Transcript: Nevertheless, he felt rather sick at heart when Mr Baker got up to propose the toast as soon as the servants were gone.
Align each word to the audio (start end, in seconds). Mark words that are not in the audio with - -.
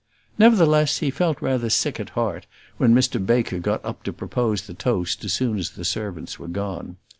Nevertheless, 0.39 0.97
he 0.97 1.11
felt 1.11 1.39
rather 1.43 1.69
sick 1.69 1.99
at 1.99 2.09
heart 2.17 2.47
when 2.77 2.91
Mr 2.95 3.23
Baker 3.23 3.59
got 3.59 3.85
up 3.85 4.01
to 4.05 4.11
propose 4.11 4.63
the 4.63 4.73
toast 4.73 5.23
as 5.23 5.31
soon 5.33 5.59
as 5.59 5.69
the 5.69 5.85
servants 5.85 6.39
were 6.39 6.47
gone. 6.47 6.97